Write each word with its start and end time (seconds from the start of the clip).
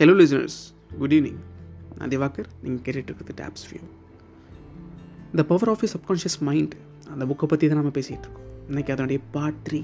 Hello 0.00 0.12
listeners 0.18 0.56
good 0.98 1.14
evening 1.14 1.38
நான் 1.98 2.10
திவாகர். 2.12 2.48
நீங்கள் 2.64 2.82
கேட்டுட்டு 2.86 3.10
இருக்கிறது 3.10 3.34
tabs 3.40 3.64
view 3.70 3.80
the 5.38 5.44
power 5.52 5.70
of 5.72 5.82
E 5.86 5.88
subconscious 5.94 6.36
mind 6.48 6.74
அந்த 7.12 7.24
புக்கை 7.30 7.46
பற்றி 7.52 7.64
தான் 7.70 7.80
நம்ம 7.80 7.92
பேசிகிட்டு 7.96 8.26
இருக்கோம். 8.26 8.46
இன்றைக்கி 8.68 8.92
அதனுடைய 8.94 9.20
part 9.34 9.58
three 9.68 9.80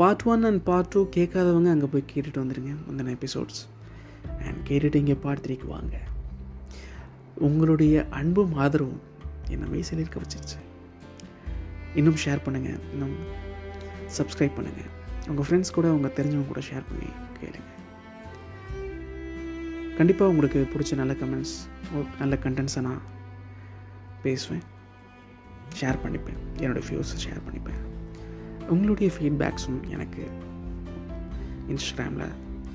part 0.00 0.24
one 0.32 0.42
and 0.50 0.62
part 0.70 0.90
two 0.94 1.02
கேட்காதவங்க 1.18 1.70
அங்கே 1.74 1.90
போய் 1.94 2.04
கேட்டுட்டு 2.12 2.42
வந்துடுங்க 2.42 2.72
முந்தின 2.86 3.14
எபிசோட்ஸ் 3.18 3.62
அண்ட் 4.46 4.60
கேட்டுட்டு 4.70 5.02
இங்கே 5.04 5.18
பார்ட் 5.26 5.44
த்ரீக்கு 5.46 5.68
வாங்க. 5.76 5.96
உங்களுடைய 7.48 8.06
அன்பும் 8.20 8.54
ஆதரவும் 8.64 9.00
என்னை 9.54 9.68
மெய்சில் 9.74 10.02
இருக்க 10.04 10.20
வச்சிருச்சு. 10.24 10.60
இன்னும் 12.00 12.22
ஷேர் 12.26 12.46
பண்ணுங்கள் 12.46 12.80
இன்னும் 12.94 13.16
சப்ஸ்கிரைப் 14.18 14.58
பண்ணுங்கள் 14.60 14.90
உங்கள் 15.32 15.46
ஃப்ரெண்ட்ஸ் 15.48 15.76
கூட 15.78 15.88
உங்கள் 15.98 16.16
தெரிஞ்சவங்க 16.18 16.50
கூட 16.54 16.62
ஷேர் 16.70 16.88
பண்ணி 16.90 17.10
கேளுங்கள் 17.42 17.76
கண்டிப்பாக 20.00 20.32
உங்களுக்கு 20.32 20.60
பிடிச்ச 20.72 20.94
நல்ல 21.00 21.12
கமெண்ட்ஸ் 21.22 21.54
நல்ல 22.20 22.34
கண்டென்ட்ஸை 22.44 22.80
நான் 22.86 23.00
பேசுவேன். 24.22 24.62
ஷேர் 25.80 25.98
பண்ணிப்பேன். 26.04 26.38
என்னோடய 26.62 26.84
வியூஸை 26.88 27.18
ஷேர் 27.24 27.40
பண்ணிப்பேன். 27.46 27.80
உங்களுடைய 28.74 29.08
ஃபீட்பேக்ஸும் 29.16 29.80
எனக்கு 29.94 30.22
இன்ஸ்டாகிராமில் 31.72 32.32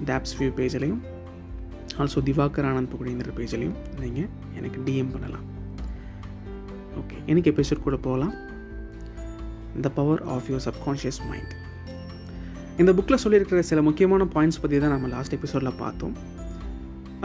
டேப்ஸ் 0.10 0.36
வியூ 0.40 0.50
பேஜ்லேயும் 0.60 1.02
ஆல்சோ 2.04 2.24
திவாகர் 2.30 2.68
ஆனந்த் 2.72 2.92
புகழேந்திர 2.94 3.34
பேஜ்லேயும் 3.40 3.76
நீங்கள் 4.04 4.30
எனக்கு 4.60 4.80
டிஎம் 4.88 5.12
பண்ணலாம். 5.16 5.46
ஓகே 7.02 7.18
எனக்கு 7.32 7.52
எபிசோட் 7.56 7.86
கூட 7.88 8.00
போகலாம் 8.08 8.34
the 9.86 9.96
power 10.00 10.24
of 10.36 10.50
your 10.52 10.66
subconscious 10.70 11.22
mind 11.32 11.54
இந்த 12.82 12.92
புக்கில் 12.98 13.24
சொல்லியிருக்கிற 13.26 13.68
சில 13.74 13.82
முக்கியமான 13.90 14.24
பாயிண்ட்ஸ் 14.38 14.64
பற்றி 14.64 14.80
தான் 14.86 14.96
நம்ம 14.98 15.14
லாஸ்ட் 15.18 15.38
எபிசோடில் 15.40 15.80
பார்த்தோம். 15.84 16.18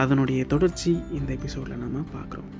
அதனுடைய 0.03 0.41
தொடர்ச்சி 0.45 0.91
இந்த 1.11 1.31
எபிசோடில் 1.37 1.81
நம்ம 1.83 1.99
பார்க்குறோம். 2.15 2.51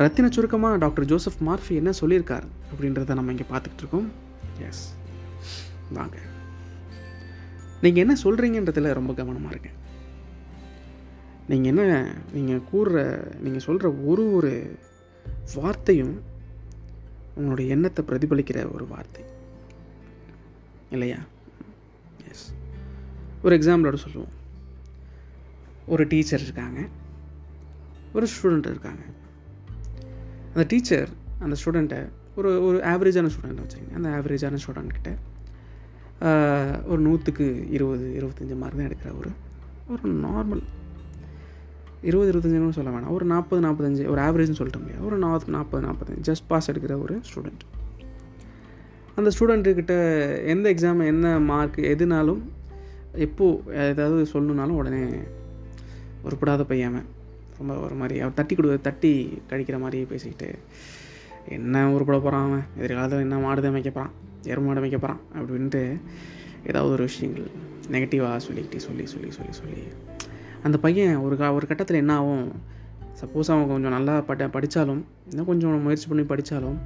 ரத்தின 0.00 0.28
சுருக்கமாக 0.28 0.76
டாக்டர் 0.76 1.04
ஜோசப் 1.04 1.42
மார்ஃபி 1.46 1.74
என்ன 1.80 1.90
சொல்லியிருக்கார் 2.00 2.46
அப்படின்றத 2.70 3.14
நம்ம 3.18 3.32
இங்கே 3.34 3.46
பார்த்துக்கிட்டு 3.50 3.82
இருக்கோம். 3.82 4.08
எஸ் 4.68 4.84
வாங்க. 5.92 6.16
நீங்கள் 7.82 8.04
என்ன 8.04 8.14
சொல்கிறீங்கன்றதில் 8.24 8.98
ரொம்ப 9.00 9.12
கவனமாக 9.14 9.54
இருங்க. 9.54 9.70
நீங்கள் 11.48 11.72
என்ன 11.72 12.14
நீங்கள் 12.32 12.62
கூறுற 12.72 12.96
நீங்கள் 13.40 13.66
சொல்கிற 13.68 13.90
ஒரு 14.10 14.24
ஒரு 14.32 14.52
வார்த்தையும் 15.54 16.14
உங்களுடைய 17.34 17.74
எண்ணத்தை 17.74 18.04
பிரதிபலிக்கிற 18.08 18.58
ஒரு 18.74 18.86
வார்த்தை. 18.86 19.22
இல்லையா? 20.90 21.20
எஸ் 22.30 22.46
ஒரு 23.42 23.54
எக்ஸாம்பிளோட 23.56 23.98
சொல்லுவோம். 24.06 24.42
ஒரு 25.86 26.06
டீச்சர் 26.06 26.40
இருக்காங்க. 26.40 26.80
ஒரு 28.12 28.26
ஸ்டூடெண்ட் 28.32 28.68
இருக்காங்க. 28.72 29.02
அந்த 30.48 30.64
டீச்சர் 30.68 31.08
அந்த 31.38 31.56
ஸ்டூடெண்ட்டை 31.60 32.08
ஒரு 32.36 32.64
ஒரு 32.66 32.78
ஆவரேஜான 32.78 33.28
ஸ்டூடெண்ட் 33.34 33.62
வச்சுக்கோங்க. 33.62 33.94
அந்த 33.94 34.08
ஆவரேஜான 34.08 34.58
ஸ்டூடெண்ட்கிட்ட 34.64 35.10
ஒரு 36.86 37.00
நூற்றுக்கு 37.00 37.70
இருபது 37.70 38.06
இருபத்தஞ்சி 38.20 38.56
மார்க் 38.56 38.76
தான் 38.76 38.86
எடுக்கிற 38.86 39.18
ஒரு 39.18 39.30
ஒரு 39.88 40.14
நார்மல் 40.14 40.62
இருபது 42.02 42.30
இருபத்தஞ்சுன்னு 42.32 42.70
சொல்ல 42.70 42.90
வேணாம். 42.90 43.08
ஒரு 43.08 43.24
நாற்பது 43.24 43.68
நாற்பத்தஞ்சு 43.68 44.08
ஒரு 44.08 44.20
ஆவரேஜ்னு 44.20 44.58
சொல்லிட்டு 44.60 44.78
முடியாது 44.78 45.06
ஒரு 45.06 45.18
நாற்பது 45.18 45.52
நாற்பது 45.52 45.86
நாற்பத்தஞ்சு 45.86 46.26
ஜஸ்ட் 46.28 46.46
பாஸ் 46.46 46.70
எடுக்கிற 46.70 47.02
ஒரு 47.02 47.20
ஸ்டூடெண்ட் 47.28 47.64
அந்த 49.14 49.30
ஸ்டூடெண்ட்டுக்கிட்ட 49.38 49.94
எந்த 50.46 50.72
எக்ஸாம் 50.72 51.06
என்ன 51.06 51.40
மார்க் 51.40 51.76
எதுனாலும் 51.76 52.40
எப்போது 53.12 53.60
ஏதாவது 53.74 54.22
சொல்லணுனாலும் 54.32 54.80
உடனே 54.80 55.04
உருப்படாத 56.24 56.62
பையன் 56.62 57.04
ரொம்ப 57.58 57.74
ஒரு 57.74 57.94
மாதிரி 57.94 58.20
அவன் 58.20 58.34
தட்டி 58.34 58.54
கொடு 58.54 58.80
தட்டி 58.80 59.42
கழிக்கிற 59.50 59.80
மாதிரி 59.80 60.04
பேசிக்கிட்டு 60.04 60.58
என்ன 61.48 61.90
உருப்பட 61.90 62.16
போகிறான் 62.18 62.46
அவன்? 62.46 62.64
எதிர்காலத்தில் 62.76 63.18
என்ன 63.18 63.38
மாடு 63.38 63.66
அமைக்க 63.66 63.90
போகிறான் 63.90 64.14
எருமாடு 64.42 64.76
அமைக்க 64.76 64.98
போகிறான் 64.98 65.20
அப்படின்ட்டு 65.34 66.00
ஏதாவது 66.66 66.92
ஒரு 66.92 67.04
விஷயங்கள் 67.04 67.46
நெகட்டிவாக 67.90 68.36
சொல்லிக்கிட்டு 68.36 68.76
சொல்லி 68.76 69.06
சொல்லி 69.06 69.30
சொல்லி 69.30 69.52
சொல்லி. 69.52 69.82
அந்த 70.62 70.78
பையன் 70.78 71.16
ஒரு 71.16 71.36
கா 71.36 71.52
ஒரு 71.52 71.66
கட்டத்தில் 71.66 71.96
என்ன 71.96 72.14
ஆகும்? 72.14 72.52
சப்போஸ் 73.20 73.50
அவன் 73.50 73.68
கொஞ்சம் 73.68 73.90
நல்லா 73.90 74.20
பட்ட 74.20 74.48
படித்தாலும் 74.48 75.04
இன்னும் 75.30 75.46
கொஞ்சம் 75.46 75.82
முயற்சி 75.82 76.08
பண்ணி 76.08 76.24
படித்தாலும் 76.24 76.78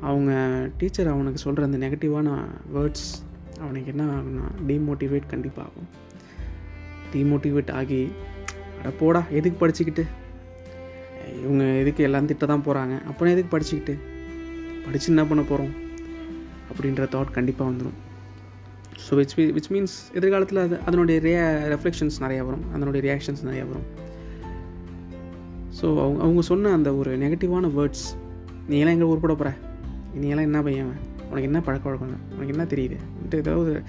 அவங்க 0.00 0.32
டீச்சர் 0.78 1.08
அவனுக்கு 1.08 1.38
சொல்கிற 1.38 1.66
அந்த 1.66 1.88
நெகட்டிவான 1.88 2.38
வேர்ட்ஸ் 2.74 3.08
அவனுக்கு 3.60 3.92
என்ன 3.96 4.04
ஆகும்னா 4.04 4.70
டிமோட்டிவேட் 4.70 5.26
கண்டிப்பாக 5.26 5.68
ஆகும் 5.68 5.88
டிமோட்டிவேட் 7.14 7.70
ஆகி 7.70 8.12
போடா 9.00 9.22
எதுக்கு 9.30 9.58
படிச்சுக்கிட்டு? 9.62 10.04
இவங்க 11.42 11.64
எதுக்கு 11.64 12.02
எல்லாம் 12.02 12.26
திட்ட 12.26 12.46
தான் 12.46 12.64
போகிறாங்க 12.66 12.94
அப்புறம் 13.06 13.32
எதுக்கு 13.34 13.50
படிச்சுக்கிட்டு? 13.56 13.94
படித்து 14.84 15.08
என்ன 15.12 15.24
பண்ண 15.24 15.42
போகிறோம் 15.42 15.72
அப்படின்ற 16.70 17.04
தாட் 17.14 17.36
கண்டிப்பாக 17.36 17.70
வந்துடும் 17.70 17.98
ஸோ 19.04 19.14
விச் 19.18 19.34
விச் 19.56 19.70
மீன்ஸ் 19.70 19.96
எதிர்காலத்தில் 20.12 20.58
அது 20.58 20.80
அதனுடைய 20.86 21.20
ரியா 21.20 21.44
ரெஃப்ளெக்ஷன்ஸ் 21.74 22.16
நிறையா 22.20 22.44
வரும். 22.48 22.64
அதனுடைய 22.74 23.00
ரியாக்ஷன்ஸ் 23.06 23.44
நிறையா 23.48 23.64
வரும். 23.70 23.86
ஸோ 25.80 25.86
அவங்க 26.02 26.18
அவங்க 26.22 26.42
சொன்ன 26.42 26.72
அந்த 26.72 26.94
ஒரு 26.94 27.18
நெகட்டிவான 27.18 27.70
வேர்ட்ஸ் 27.78 28.06
நீ 28.68 28.78
எல்லாம் 28.78 28.96
எங்கே 28.96 29.08
உருப்பட 29.12 29.34
போகிற 29.34 29.54
நீ 30.14 30.28
எல்லாம் 30.28 30.44
என்ன 30.44 30.62
பையன் 30.62 30.92
உனக்கு 31.30 31.48
என்ன 31.50 31.60
பழக்க 31.60 31.88
வழக்கம் 31.88 32.30
உனக்கு 32.30 32.54
என்ன 32.54 32.64
தெரியுது? 32.64 32.96
ஏதாவது 33.36 33.82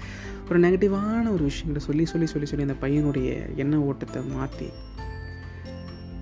ஒரு 0.48 0.60
நெகட்டிவான 0.60 1.32
ஒரு 1.32 1.42
விஷயங்களை 1.42 1.86
சொல்லி 1.86 2.04
சொல்லி 2.04 2.26
சொல்லி 2.26 2.46
சொல்லி 2.46 2.66
அந்த 2.70 2.86
பையனுடைய 2.86 3.56
எண்ண 3.56 3.80
ஓட்டத்தை 3.80 4.22
மாற்றி 4.22 4.68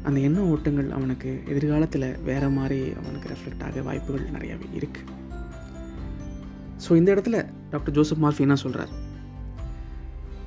அந்த 0.02 0.20
எண்ண 0.20 0.40
ஓட்டங்கள் 0.40 0.90
அவனுக்கு 0.90 1.42
எதிர்காலத்தில் 1.46 2.18
வேறு 2.22 2.50
மாதிரி 2.50 2.92
அவனுக்கு 2.92 3.28
ரெஃப்ளெக்ட் 3.28 3.64
ஆக 3.64 3.82
வாய்ப்புகள் 3.82 4.30
நிறையாவே 4.30 4.68
இருக்குது 4.74 5.18
ஸோ 6.88 6.96
இந்த 6.96 7.14
இடத்துல 7.14 7.48
டாக்டர் 7.70 7.94
ஜோசப் 7.94 8.24
மார்ஃபி 8.24 8.38
என்ன 8.38 8.54
சொல்கிறார் 8.54 8.88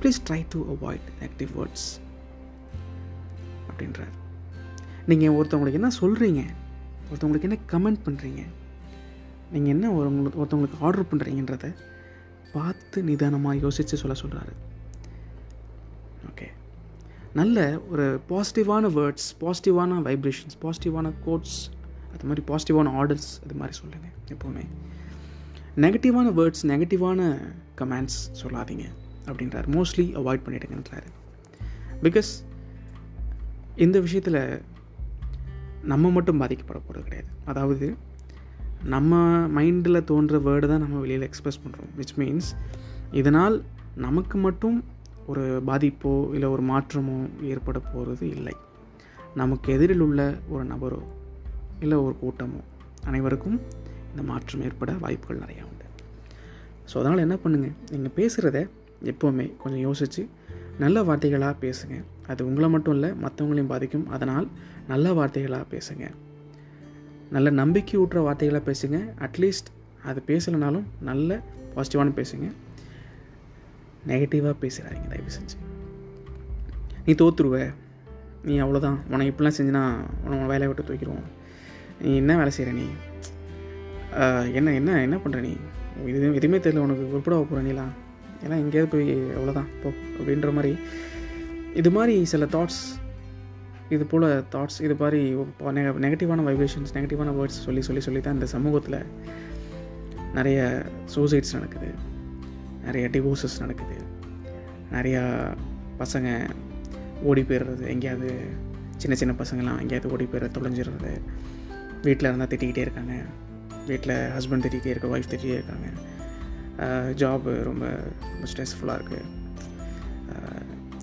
please 0.01 0.21
try 0.29 0.45
to 0.49 0.59
avoid 0.73 1.07
negative 1.21 1.47
words 1.55 1.89
அப்படின்றார். 3.69 4.13
நீங்கள் 5.05 5.29
ஒருத்தவங்களுக்கு 5.29 5.73
என்ன 5.73 5.91
சொல்கிறீங்க 6.01 6.41
ஒருத்தவங்களுக்கு 7.11 7.41
என்ன 7.41 7.57
கமெண்ட் 7.71 8.03
பண்ணுறீங்க 8.05 8.43
நீங்கள் 9.53 9.73
என்ன 9.73 9.91
ஒரு 9.91 10.09
ஒருத்தவங்களுக்கு 10.39 10.79
ஆர்டர் 10.79 11.09
பண்ணுறீங்கன்றத 11.11 11.67
பார்த்து 12.53 13.03
நிதானமாக 13.03 13.55
யோசித்து 13.55 13.97
சொல்ல 13.97 14.15
சொல்கிறாரு 14.21 14.53
ஓகே 16.29 16.47
நல்ல 17.33 17.81
ஒரு 17.91 18.19
பாசிட்டிவான 18.29 18.91
வேர்ட்ஸ் 18.97 19.29
பாசிட்டிவான 19.41 20.01
வைப்ரேஷன்ஸ் 20.07 20.57
பாசிட்டிவான 20.61 21.13
கோட்ஸ் 21.25 21.57
அது 22.13 22.25
மாதிரி 22.29 22.41
பாசிட்டிவான 22.49 22.91
ஆர்டர்ஸ் 23.01 23.29
அது 23.43 23.55
மாதிரி 23.55 23.75
சொல்லுங்கள் 23.77 24.11
எப்போவுமே. 24.33 24.63
நெகட்டிவான 25.83 26.27
வேர்ட்ஸ் 26.39 26.63
நெகட்டிவான 26.63 27.21
கமெண்ட்ஸ் 27.77 28.17
சொல்லாதீங்க 28.41 28.85
அப்படின்றார். 29.25 29.67
Mostly 29.75 30.05
avoid 30.19 30.45
பண்ணிடுங்கன்றாரு. 30.45 31.09
பிகாஸ் 32.03 32.31
இந்த 33.75 33.99
விஷயத்தில் 33.99 34.41
நம்ம 35.83 36.09
மட்டும் 36.09 36.41
பாதிக்கப்பட 36.41 36.79
போகிறது 36.87 37.03
கிடையாது. 37.03 37.29
அதாவது 37.45 37.87
நம்ம 38.83 39.19
மைண்டில் 39.47 40.03
தோன்ற 40.03 40.37
வேர்டு 40.37 40.67
தான் 40.67 40.79
நம்ம 40.79 40.99
வெளியில் 40.99 41.29
எக்ஸ்ப்ரெஸ் 41.29 41.61
பண்ணுறோம் 41.63 41.91
விச் 41.97 42.15
மீன்ஸ் 42.17 42.49
இதனால் 43.11 43.63
நமக்கு 43.95 44.37
மட்டும் 44.37 44.83
ஒரு 45.27 45.63
பாதிப்போ 45.67 46.33
இல்லை 46.33 46.49
ஒரு 46.49 46.63
மாற்றமோ 46.63 47.29
ஏற்பட 47.41 47.79
போகிறது 47.79 48.29
இல்லை. 48.29 48.55
நமக்கு 49.35 49.73
எதிரில் 49.73 49.99
உள்ள 49.99 50.21
ஒரு 50.49 50.65
நபரோ 50.65 51.01
இல்லை 51.79 51.97
ஒரு 51.97 52.15
கூட்டமோ 52.23 52.61
அனைவருக்கும் 53.05 53.61
இந்த 54.11 54.23
மாற்றம் 54.31 54.61
ஏற்பட 54.61 54.91
வாய்ப்புகள் 54.91 55.41
நிறையா 55.43 55.63
உண்டு. 55.69 55.85
ஸோ 56.89 56.97
அதனால் 57.01 57.17
என்ன 57.17 57.35
பண்ணுங்கள் 57.43 57.75
நீங்கள் 57.91 58.15
பேசுகிறத 58.19 58.67
எப்போவுமே 59.11 59.57
கொஞ்சம் 59.57 59.79
யோசித்து 59.79 60.27
நல்ல 60.77 61.03
வார்த்தைகளாக 61.03 61.55
பேசுங்க. 61.65 62.03
அது 62.27 62.45
உங்களை 62.45 62.69
மட்டும் 62.69 62.93
இல்லை 62.93 63.11
மற்றவங்களையும் 63.11 63.71
பாதிக்கும். 63.73 64.07
அதனால் 64.07 64.47
நல்ல 64.87 65.13
வார்த்தைகளாக 65.13 65.65
பேசுங்கள் 65.69 66.15
நல்ல 67.35 67.49
நம்பிக்கை 67.61 67.95
ஊட்டுற 67.99 68.19
வார்த்தைகளாக 68.27 68.63
பேசுங்க 68.69 68.97
அட்லீஸ்ட் 69.25 69.69
அது 70.09 70.19
பேசலைனாலும் 70.27 70.87
நல்ல 71.09 71.39
பாசிட்டிவான 71.75 72.11
பேசுங்க. 72.19 72.47
நெகட்டிவாக 74.07 74.55
பேசுகிறாதீங்க 74.63 75.07
தயவு 75.11 75.31
செஞ்சு. 75.37 75.57
நீ 77.05 77.13
தோற்றுருவ 77.21 77.57
நீ 78.43 78.53
அவ்வளோதான் 78.63 78.97
உனக்கு 79.11 79.31
இப்படிலாம் 79.31 79.57
செஞ்சுனா 79.59 79.83
உனக்கு 80.25 80.51
வேலையை 80.51 80.67
விட்டு 80.69 80.83
தூக்கிடுவோம். 80.89 81.27
நீ 82.01 82.11
என்ன 82.21 82.35
வேலை 82.39 82.51
செய்கிற 82.57 82.77
நீ? 82.81 82.87
என்ன 84.59 84.73
என்ன 84.79 85.01
என்ன 85.01 85.15
பண்ணுற 85.23 85.39
நீ? 85.47 85.53
இது 86.09 86.35
எதுவுமே 86.39 86.59
தெரியல 86.65 86.85
உனக்கு. 86.87 87.03
உருப்பட 87.15 87.35
போகிற 87.35 87.61
நீலாம்? 87.69 87.93
ஏன்னா 88.43 88.55
எங்கேயாவது 88.63 88.91
போய் 88.93 89.11
அவ்வளோதான் 89.37 89.69
போ 89.83 89.89
அப்படின்ற 90.19 90.51
மாதிரி. 90.57 90.73
இது 91.81 91.91
மாதிரி 91.97 92.15
சில 92.33 92.45
தாட்ஸ் 92.55 92.81
இது 93.89 94.05
போல் 94.05 94.25
தாட்ஸ் 94.53 94.79
இது 94.81 94.95
மாதிரி 94.99 95.21
நெகட்டிவான 96.05 96.43
வைப்ரேஷன்ஸ் 96.49 96.93
நெகட்டிவான 96.93 97.33
வேர்ட்ஸ் 97.39 97.61
சொல்லி 97.65 97.81
சொல்லி 97.81 98.01
சொல்லி 98.01 98.21
தான் 98.21 98.33
இந்த 98.33 98.45
சமூகத்தில் 98.45 98.99
நிறைய 100.33 100.59
சூசைட்ஸ் 101.15 101.53
நடக்குது. 101.53 101.89
நிறைய 102.85 103.07
டிவோர்ஸஸ் 103.07 103.59
நடக்குது. 103.59 103.97
நிறையா 104.91 105.23
பசங்க 105.99 106.29
ஓடி 107.23 107.41
போயிடுறது. 107.41 107.83
எங்கேயாவது 107.87 108.31
சின்ன 108.97 109.15
சின்ன 109.15 109.33
பசங்கள்லாம் 109.41 109.81
எங்கேயாவது 109.83 110.11
ஓடி 110.11 110.27
போயிடுற 110.31 110.49
தொலைஞ்சிடுறது. 110.57 111.11
வீட்டில் 112.03 112.27
இருந்தால் 112.29 112.47
திட்டிக்கிட்டே 112.47 112.83
இருக்காங்க. 112.87 113.13
வீட்டில் 113.87 114.15
ஹஸ்பண்ட் 114.37 114.65
திட்டிகிட்டே 114.65 114.91
இருக்க 114.93 115.17
ஒய்ஃப் 115.17 115.31
திட்டிகிட்டே 115.31 115.57
இருக்காங்க. 115.59 115.87
ஜாப் 117.21 117.45
ரொம்ப 117.63 117.85
ஸ்ட்ரெஸ்ஃபுல்லாக 118.51 118.99
இருக்குது 118.99 119.41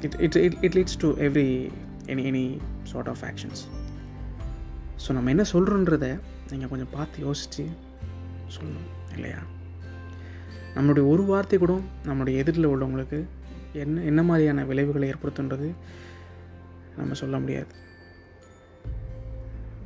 it 0.06 0.16
it 0.18 0.36
it 0.36 0.56
it 0.60 0.76
leads 0.76 0.98
to 0.98 1.08
every 1.26 1.70
any 2.10 2.22
any 2.30 2.44
sort 2.82 3.08
of 3.08 3.22
actions 3.22 3.62
so 5.02 5.12
நம்ம 5.12 5.30
என்ன 5.30 5.44
சொல்கிறோன்றத 5.52 6.06
நீங்கள் 6.50 6.68
கொஞ்சம் 6.68 6.92
பார்த்து 6.92 7.18
யோசித்து 7.20 7.64
சொல்லணும் 8.54 8.88
இல்லையா? 9.14 9.40
நம்மளுடைய 10.74 11.04
ஒரு 11.08 11.22
வார்த்தை 11.24 11.58
கூட 11.58 11.74
நம்மளுடைய 12.04 12.36
எதிரில் 12.36 12.68
உள்ளவங்களுக்கு 12.68 13.18
என்ன 13.72 14.00
என்ன 14.00 14.22
மாதிரியான 14.22 14.64
விளைவுகளை 14.64 15.06
ஏற்படுத்துன்றது 15.08 15.68
நம்ம 16.96 17.14
சொல்ல 17.14 17.38
முடியாது. 17.38 17.72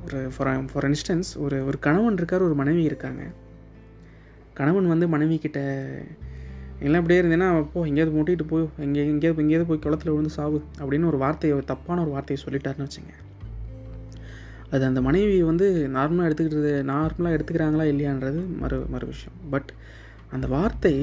ஒரு 0.04 0.30
ஃபார் 0.36 0.64
ஃபார் 0.64 0.86
இன்ஸ்டன்ஸ் 0.90 1.30
ஒரு 1.36 1.66
ஒரு 1.66 1.78
கணவன் 1.78 2.16
இருக்கார் 2.16 2.42
ஒரு 2.42 2.54
மனைவி 2.54 2.82
இருக்காங்க. 2.82 3.22
கணவன் 4.54 4.88
வந்து 4.88 5.08
மனைவி 5.08 5.38
கிட்ட 5.38 5.60
எல்லாம் 6.80 7.00
அப்படியே 7.00 7.20
இருந்தேன்னா 7.22 7.66
போ 7.72 7.84
எங்கேயாவது 7.86 8.14
மூட்டிகிட்டு 8.16 8.46
போய் 8.48 8.64
எங்கே 8.78 9.02
எங்கேயாவது 9.06 9.42
எங்கேயாவது 9.42 9.68
போய் 9.68 9.78
குளத்தில் 9.78 10.12
விழுந்து 10.12 10.30
சாவு 10.30 10.58
அப்படின்னு 10.78 11.06
ஒரு 11.06 11.18
வார்த்தையை 11.18 11.58
ஒரு 11.58 11.66
தப்பான 11.66 12.00
ஒரு 12.00 12.10
வார்த்தையை 12.10 12.44
சொல்லிட்டாருன்னு 12.44 12.86
வச்சுங்க. 12.86 13.14
அது 14.70 14.84
அந்த 14.84 15.00
மனைவி 15.00 15.42
வந்து 15.42 15.88
நார்மலாக 15.94 16.28
எடுத்துக்கிறது 16.28 16.72
நார்மலாக 16.92 17.36
எடுத்துக்கிறாங்களா 17.36 17.84
இல்லையான்றது 17.92 18.58
மறு 18.58 18.86
மறு 18.88 19.06
விஷயம். 19.06 19.36
பட் 19.50 19.72
அந்த 20.30 20.46
வார்த்தை 20.46 20.94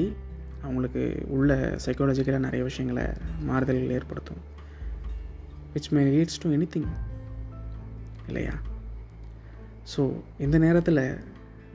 அவங்களுக்கு 0.62 1.22
உள்ள 1.28 1.78
சைக்காலஜிக்கலாக 1.86 2.38
நிறைய 2.38 2.64
விஷயங்களை 2.64 3.06
மாறுதல்கள் 3.40 3.94
ஏற்படுத்தும். 3.98 4.42
Which 5.74 5.90
may 5.90 6.02
leads 6.04 6.40
to 6.42 6.50
any 6.50 6.68
thing 6.74 6.90
இல்லையா? 8.26 8.52
ஸோ 9.96 10.12
இந்த 10.38 10.58
நேரத்தில் 10.58 11.02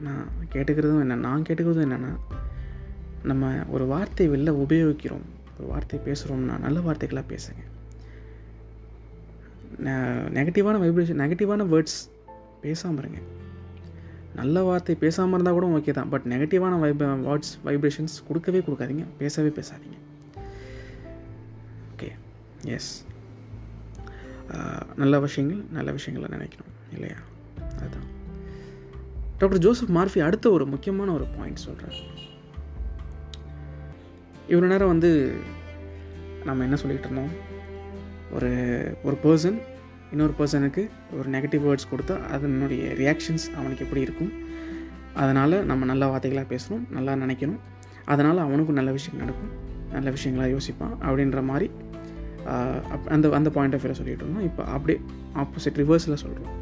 நான் 0.00 0.28
கேட்டுக்கிறதும் 0.52 1.00
என்ன 1.00 1.14
நான் 1.14 1.42
கேட்டுக்கிறதும் 1.48 1.86
என்னென்னா 1.88 2.12
நம்ம 3.22 3.64
ஒரு 3.68 3.86
வார்த்தை 3.86 4.30
வெளில 4.30 4.64
உபயோகிக்கிறோம். 4.66 5.26
ஒரு 5.58 5.68
வார்த்தை 5.68 6.00
பேசுகிறோம்னா 6.04 6.58
நல்ல 6.58 6.80
வார்த்தைகளாக 6.80 7.24
பேசுங்க. 7.28 7.62
நெகட்டிவான 10.34 10.76
வைப்ரேஷன் 10.82 11.20
நெகட்டிவான 11.22 11.66
வேர்ட்ஸ் 11.66 12.08
பேசாமல் 12.60 12.98
இருங்க. 12.98 13.18
நல்ல 14.34 14.62
வார்த்தை 14.62 14.94
பேசாமல் 14.94 15.40
இருந்தால் 15.40 15.52
கூட 15.52 15.66
ஓகே 15.78 15.92
தான். 15.92 16.08
பட் 16.08 16.22
நெகட்டிவான 16.28 16.78
வைப் 16.80 17.02
வேர்ட்ஸ் 17.02 17.52
வைப்ரேஷன்ஸ் 17.64 18.16
கொடுக்கவே 18.26 18.58
கொடுக்காதீங்க. 18.58 19.04
பேசவே 19.18 19.48
பேசாதீங்க. 19.48 19.98
ஓகே 21.94 22.08
எஸ் 22.64 23.06
நல்ல 24.96 25.20
விஷயங்கள் 25.20 25.64
நல்ல 25.72 25.92
விஷயங்களை 25.92 26.38
நினைக்கணும். 26.38 26.92
இல்லையா? 26.92 27.16
அதுதான். 27.56 28.06
டாக்டர் 29.38 29.58
ஜோசப் 29.58 29.96
மார்ஃபி 29.96 30.20
அடுத்த 30.20 30.50
ஒரு 30.50 30.66
முக்கியமான 30.66 31.12
ஒரு 31.12 31.24
பாயிண்ட் 31.24 31.56
சொல்கிறார் 31.56 32.16
இவ்வளோ 34.52 34.68
நேரம் 34.72 34.92
வந்து 34.94 35.10
நம்ம 36.48 36.64
என்ன 36.66 36.76
சொல்லிகிட்டு 36.82 37.08
இருந்தோம்? 37.08 37.32
ஒரு 38.36 38.50
ஒரு 39.06 39.16
பர்சன் 39.24 39.58
இன்னொரு 40.12 40.34
பர்சனுக்கு 40.38 40.82
ஒரு 41.18 41.28
நெகட்டிவ் 41.34 41.62
வேர்ட்ஸ் 41.66 41.88
கொடுத்தா 41.92 42.14
அதனுடைய 42.34 42.82
ரியாக்ஷன்ஸ் 43.00 43.46
அவனுக்கு 43.58 43.84
எப்படி 43.86 44.02
இருக்கும்? 44.06 44.32
அதனால் 45.22 45.56
நம்ம 45.70 45.84
நல்ல 45.90 46.06
வார்த்தைகளாக 46.12 46.48
பேசணும் 46.54 46.84
நல்லா 46.96 47.12
நினைக்கணும். 47.24 47.60
அதனால் 48.12 48.44
அவனுக்கும் 48.46 48.78
நல்ல 48.80 48.90
விஷயம் 48.98 49.20
நடக்கும். 49.22 49.52
நல்ல 49.94 50.08
விஷயங்களாக 50.16 50.50
யோசிப்பான் 50.56 50.96
அப்படின்ற 51.08 51.42
மாதிரி 51.50 51.68
அந்த 53.14 53.26
அந்த 53.38 53.48
பாயிண்ட் 53.56 53.74
ஆஃப் 53.76 53.82
வியூவில் 53.82 54.00
சொல்லிட்டு 54.00 54.24
இருந்தோம். 54.24 54.46
இப்போ 54.50 54.62
அப்படியே 54.74 54.98
ஆப்போசிட் 55.42 55.80
ரிவர்ஸில் 55.82 56.20
சொல்கிறோம் 56.24 56.54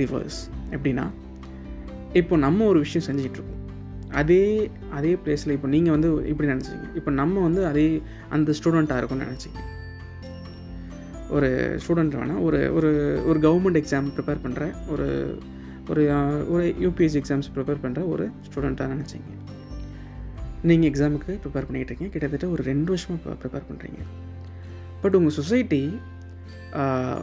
ரிவர்ஸ் 0.00 0.40
எப்படின்னா 0.76 1.06
இப்போ 2.20 2.34
நம்ம 2.46 2.66
ஒரு 2.72 2.78
விஷயம் 2.84 3.06
செஞ்சிகிட்ருக்கோம் 3.08 3.55
அதே 4.20 4.42
அதே 4.98 5.12
பிளேஸில் 5.24 5.54
இப்போ 5.56 5.68
நீங்கள் 5.74 5.94
வந்து 5.96 6.08
இப்படி 6.32 6.48
நினச்சிங்க 6.52 6.86
இப்போ 6.98 7.10
நம்ம 7.20 7.42
வந்து 7.48 7.62
அதே 7.70 7.86
அந்த 8.36 8.54
ஸ்டூடெண்ட்டாக 8.58 9.00
இருக்கும்னு 9.00 9.28
நினச்சிங்க 9.28 9.62
ஒரு 11.36 11.48
ஸ்டூடெண்ட் 11.82 12.16
வேணால் 12.20 12.42
ஒரு 12.46 12.58
ஒரு 12.78 12.90
ஒரு 13.30 13.38
கவர்மெண்ட் 13.46 13.78
எக்ஸாம் 13.82 14.08
ப்ரிப்பேர் 14.16 14.42
பண்ணுற 14.44 14.64
ஒரு 14.94 15.06
ஒரு 15.90 16.02
ஒரு 16.54 16.64
யூபிஎஸ்சி 16.84 17.18
எக்ஸாம்ஸ் 17.22 17.50
ப்ரிப்பேர் 17.56 17.82
பண்ணுற 17.84 18.00
ஒரு 18.14 18.24
ஸ்டூடெண்ட்டாக 18.46 18.92
நினச்சிங்க 18.94 19.32
நீங்கள் 20.68 20.88
எக்ஸாமுக்கு 20.90 21.32
ப்ரிப்பேர் 21.42 21.66
பண்ணிக்கிட்டு 21.66 21.92
இருக்கீங்க. 21.92 22.12
கிட்டத்தட்ட 22.14 22.46
ஒரு 22.54 22.62
ரெண்டு 22.70 22.88
வருஷமாக 22.92 23.36
ப்ரிப்பேர் 23.42 23.66
பண்ணுறீங்க 23.70 24.00
பட் 25.02 25.16
உங்கள் 25.18 25.36
சொசைட்டி 25.40 25.82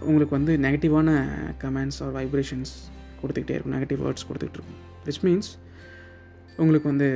உங்களுக்கு 0.09 0.33
வந்து 0.37 0.53
நெகட்டிவான 0.65 1.09
கமெண்ட்ஸ் 1.63 1.99
ஆர் 2.03 2.13
வைப்ரேஷன்ஸ் 2.19 2.73
கொடுத்துக்கிட்டே 3.21 3.55
இருக்கும். 3.55 3.75
நெகட்டிவ் 3.77 4.01
வேர்ட்ஸ் 4.05 4.25
கொடுத்துக்கிட்டு 4.29 4.59
இருக்கும். 4.59 4.79
விச் 5.07 5.21
மீன்ஸ் 5.27 5.49
உங்களுக்கு 6.61 6.87
வந்து 6.91 7.09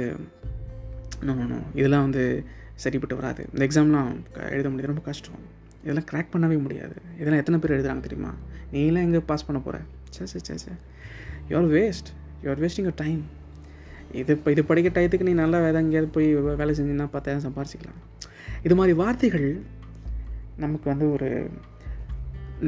நோ 1.28 1.34
இதெல்லாம் 1.80 2.06
வந்து 2.08 2.24
சரிப்பட்டு 2.84 3.16
வராது. 3.20 3.44
இந்த 3.54 3.62
எக்ஸாம்லாம் 3.66 4.10
எழுத 4.56 4.68
முடியாது. 4.70 4.92
ரொம்ப 4.92 5.04
கஷ்டம். 5.08 5.40
இதெல்லாம் 5.84 6.08
க்ராக் 6.12 6.32
பண்ணவே 6.34 6.58
முடியாது. 6.66 6.96
இதெல்லாம் 7.20 7.42
எத்தனை 7.42 7.60
பேர் 7.64 7.76
எழுதுறாங்க 7.78 8.04
தெரியுமா? 8.08 8.32
நீலாம் 8.74 9.06
எங்கே 9.08 9.22
பாஸ் 9.32 9.46
பண்ண 9.48 9.60
போகிற 9.66 9.82
say 10.16 10.26
say 10.32 10.40
say 10.48 10.56
say 10.64 10.72
you're 11.50 11.70
waste 11.78 12.10
you're 12.46 12.62
wasting 12.64 12.90
a 12.92 12.94
time 13.04 13.22
இது 14.22 14.34
இப்போ 14.38 14.50
இது 14.56 14.62
படிக்க 14.70 14.90
டயத்துக்கு 14.98 15.28
நீ 15.30 15.34
நல்லா 15.42 15.60
வேறு 15.66 15.80
எங்கேயாவது 15.84 16.12
போய் 16.18 16.28
வேலை 16.62 16.74
செஞ்சிங்கன்னா 16.80 17.08
பத்தாயிரம் 17.16 17.46
சம்பாரிச்சிக்கலாம். 17.48 18.00
இது 18.66 18.76
மாதிரி 18.80 18.94
வார்த்தைகள் 19.02 19.50
நமக்கு 20.64 20.88
வந்து 20.94 21.08
ஒரு 21.16 21.30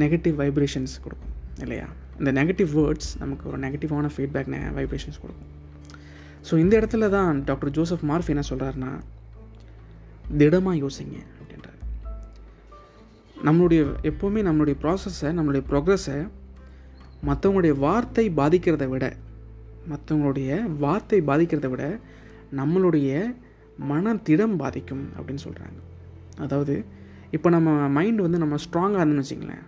நெகட்டிவ் 0.02 0.36
வைப்ரேஷன்ஸ் 0.42 0.94
கொடுக்கும் 1.04 1.32
இல்லையா? 1.64 1.86
இந்த 2.18 2.32
நெகட்டிவ் 2.40 2.70
வேர்ட்ஸ் 2.80 3.10
நமக்கு 3.22 3.44
ஒரு 3.50 3.60
நெகட்டிவான 3.66 4.10
ஃபீட்பேக் 4.16 4.50
வைப்ரேஷன்ஸ் 4.78 5.22
கொடுக்கும். 5.22 5.50
ஸோ 6.48 6.56
இந்த 6.56 6.80
இடத்துல 6.80 7.08
தான் 7.08 7.44
டாக்டர் 7.44 7.70
ஜோசப் 7.70 8.04
மார்ஃப் 8.08 8.28
என்ன 8.28 8.42
சொல்கிறாருன்னா 8.50 8.92
திடமாக 10.38 10.76
யோசிங்க 10.76 11.16
அப்படின்றார். 11.38 11.78
நம்மளுடைய 13.44 13.80
எப்போவுமே 14.02 14.40
நம்மளுடைய 14.42 14.76
ப்ராசஸை 14.82 15.30
நம்மளுடைய 15.30 15.62
ப்ரோக்ரஸை 15.68 16.18
மற்றவங்களுடைய 17.26 17.78
வார்த்தை 17.78 18.30
பாதிக்கிறத 18.30 18.88
விட 18.88 19.16
மற்றவங்களுடைய 19.88 20.50
வார்த்தை 20.78 21.20
பாதிக்கிறத 21.20 21.68
விட 21.68 21.84
நம்மளுடைய 22.56 23.10
மன 23.78 24.14
திடம் 24.14 24.56
பாதிக்கும் 24.56 25.04
அப்படின்னு 25.18 25.44
சொல்கிறாங்க 25.44 25.78
அதாவது 26.36 26.74
இப்போ 27.30 27.50
நம்ம 27.50 27.70
மைண்டு 28.02 28.22
வந்து 28.22 28.38
நம்ம 28.38 28.56
ஸ்ட்ராங்காக 28.56 29.02
இருந்துன்னு 29.02 29.24
வச்சிங்களேன் 29.26 29.64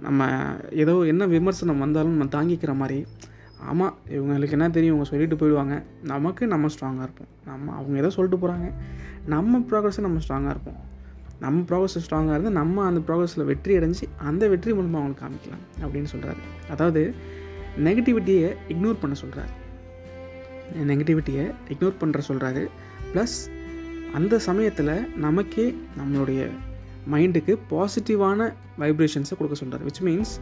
நம்ம 0.00 0.22
ஏதோ 0.70 1.04
என்ன 1.04 1.26
விமர்சனம் 1.26 1.78
வந்தாலும் 1.78 2.16
நம்ம 2.16 2.32
தாங்கிக்கிற 2.36 2.76
மாதிரி 2.76 2.98
ஆமாம் 3.70 3.94
இவங்களுக்கு 4.16 4.56
என்ன 4.56 4.70
தெரியும்? 4.70 4.94
இவங்க 4.94 5.10
சொல்லிட்டு 5.10 5.36
போயிடுவாங்க. 5.40 5.74
நமக்கு 6.02 6.46
நம்ம 6.46 6.66
ஸ்ட்ராங்காக 6.66 7.06
இருப்போம். 7.08 7.30
நம்ம 7.44 7.72
அவங்க 7.74 7.96
ஏதோ 7.98 8.10
சொல்லிட்டு 8.10 8.40
போகிறாங்க 8.42 8.66
நம்ம 9.26 9.58
ப்ராக்ரஸை 9.70 10.00
நம்ம 10.00 10.20
ஸ்ட்ராங்காக 10.24 10.50
இருப்போம். 10.50 10.80
நம்ம 11.40 11.62
ப்ராக்ரஸ் 11.68 11.98
ஸ்ட்ராங்காக 12.04 12.36
இருந்து 12.36 12.50
நம்ம 12.50 12.84
அந்த 12.84 13.00
ப்ராக்ரஸில் 13.06 13.44
வெற்றி 13.44 13.78
அடைஞ்சு 13.78 14.06
அந்த 14.18 14.48
வெற்றி 14.48 14.74
மூலமாக 14.74 15.00
அவங்களுக்கு 15.00 15.24
காமிக்கலாம் 15.24 15.64
அப்படின்னு 15.82 16.10
சொல்கிறாரு 16.12 16.42
அதாவது 16.70 17.02
நெகட்டிவிட்டியை 17.78 18.48
இக்னோர் 18.68 19.00
பண்ண 19.00 19.14
சொல்கிறாரு 19.22 19.52
நெகட்டிவிட்டியை 20.84 21.44
இக்னோர் 21.68 22.00
பண்ணுற 22.00 22.20
சொல்கிறாரு 22.28 22.62
ப்ளஸ் 23.12 23.36
அந்த 24.14 24.38
சமயத்தில் 24.38 24.94
நமக்கே 25.16 25.66
நம்மளுடைய 25.98 26.42
மைண்டுக்கு 27.10 27.54
பாசிட்டிவான 27.70 28.40
வைப்ரேஷன்ஸை 28.78 29.34
கொடுக்க 29.36 29.56
சொல்கிறார் 29.56 29.84
விச் 29.84 30.02
மீன்ஸ் 30.02 30.34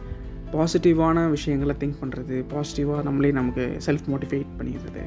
பாசிட்டிவான 0.53 1.29
விஷயங்களை 1.29 1.75
திங்க் 1.79 2.01
பண்ணுறது 2.01 2.35
பாசிட்டிவாக 2.53 3.03
நம்மளே 3.03 3.31
நமக்கு 3.31 3.79
செல்ஃப் 3.85 4.07
மோட்டிவேட் 4.11 4.55
பண்ணிடுறது. 4.59 5.03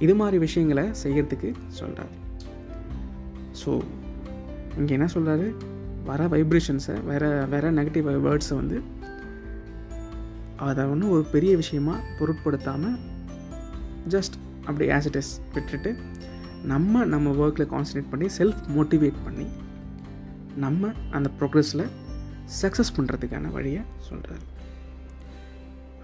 இது 0.00 0.14
மாதிரி 0.14 0.38
விஷயங்களை 0.38 0.84
செய்கிறதுக்கு 1.02 1.54
சொல்கிறார் 1.68 2.12
ஸோ 3.64 3.82
இங்கே 4.78 4.94
என்ன 4.94 5.08
சொல்கிறாரு 5.14 5.46
வர 6.04 6.26
வைப்ரேஷன்ஸை 6.26 6.96
வேறு 7.04 7.46
வேறு 7.48 7.70
நெகட்டிவ் 7.70 8.06
வேர்ட்ஸை 8.26 8.56
வந்து 8.56 8.78
அதை 10.56 10.84
ஒன்றும் 10.84 11.10
ஒரு 11.10 11.24
பெரிய 11.24 11.56
விஷயமாக 11.56 12.04
பொருட்படுத்தாமல் 12.18 12.96
ஜஸ்ட் 14.08 14.36
அப்படி 14.64 14.86
ஆஸ் 14.90 15.06
இட் 15.06 15.16
இஸ் 15.16 15.40
விட்டுட்டு 15.54 15.90
நம்ம 16.64 17.04
நம்ம 17.04 17.30
ஒர்க்கில் 17.30 17.68
கான்சன்ட்ரேட் 17.68 18.10
பண்ணி 18.10 18.26
செல்ஃப் 18.38 18.62
மோட்டிவேட் 18.76 19.18
பண்ணி 19.24 19.46
நம்ம 20.56 20.92
அந்த 21.10 21.30
ப்ரோக்ரஸில் 21.40 21.86
சக்ஸஸ் 22.62 22.94
பண்ணுறதுக்கான 22.96 23.50
வழியை 23.50 23.82
சொல்கிறாரு 24.10 24.44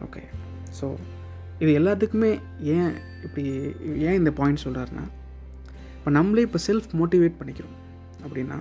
ஓகே 0.07 0.23
ஸோ 0.79 0.87
இது 1.63 1.71
எல்லாத்துக்குமே 1.81 2.33
ஏன் 2.77 2.93
இப்படி 3.27 3.45
ஏன் 4.07 4.19
இந்த 4.21 4.31
பாயிண்ட் 4.41 4.65
சொல்கிறாருன்னா 4.65 5.05
இப்போ 5.99 6.11
நம்மளே 6.19 6.43
இப்போ 6.49 6.61
செல்ஃப் 6.67 6.91
மோட்டிவேட் 7.01 7.39
பண்ணிக்கிறோம். 7.39 7.77
அப்படின்னா 8.25 8.59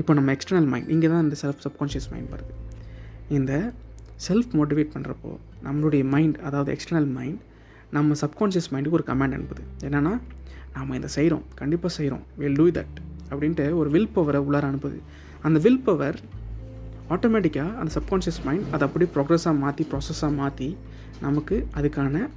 இப்போ 0.00 0.12
நம்ம 0.18 0.32
எக்ஸ்டர்னல் 0.36 0.68
மைண்ட் 0.72 0.90
இங்கே 0.94 1.08
தான் 1.12 1.24
இந்த 1.26 1.36
செல்ஃப் 1.42 1.62
சப்கான்ஷியஸ் 1.66 2.08
மைண்ட் 2.12 2.30
வருது. 2.34 2.54
இந்த 3.38 3.52
செல்ஃப் 4.26 4.52
மோட்டிவேட் 4.58 4.92
பண்ணுறப்போ 4.94 5.32
நம்மளுடைய 5.66 6.02
மைண்ட் 6.14 6.36
அதாவது 6.48 6.70
எக்ஸ்டர்னல் 6.74 7.10
மைண்ட் 7.18 7.40
நம்ம 7.96 8.16
சப்கான்ஷியஸ் 8.24 8.68
மைண்டுக்கு 8.72 8.98
ஒரு 9.00 9.06
கமாண்ட் 9.10 9.36
அனுப்புது. 9.38 9.62
என்னென்னா 9.86 10.12
நாம் 10.76 10.96
இதை 10.98 11.08
செய்கிறோம் 11.16 11.44
கண்டிப்பாக 11.60 11.92
செய்கிறோம் 11.98 12.24
வில் 12.42 12.58
டூ 12.60 12.66
தட் 12.78 12.96
அப்படின்ட்டு 13.32 13.66
ஒரு 13.80 13.88
வில் 13.94 14.12
பவரை 14.16 14.40
உள்ளார 14.46 14.64
அனுப்புது. 14.70 14.98
அந்த 15.46 15.58
வில் 15.66 15.82
பவர் 15.88 16.18
ஆட்டோமேட்டிக்காக 17.10 17.76
அந்த 17.76 18.00
சப்கான்ஷியஸ் 18.00 18.44
மைண்ட் 18.44 18.66
அதை 18.72 18.86
அப்படியே 18.86 19.10
ப்ரோக்ரஸாக 19.14 19.58
மாற்றி 19.58 19.86
ப்ராசஸாக 19.92 20.32
மாற்றி 20.34 20.76
நமக்கு 21.20 21.66
அதுக்கான 21.76 22.28